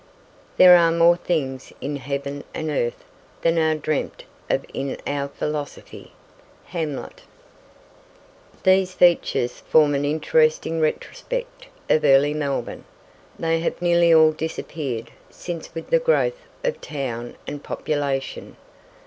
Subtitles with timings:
[0.57, 3.05] "There are more things in heaven and earth
[3.43, 6.11] Than are dreamt of in our philosophy."
[6.65, 7.21] Hamlet
[8.63, 12.85] These features form an interesting retrospect of early Melbourne.
[13.37, 18.55] They have nearly all disappeared since with the growth of town and population.